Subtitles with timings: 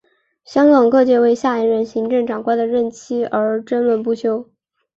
[0.43, 4.49] 香港各界为下一任行政长官的任期而争论不休。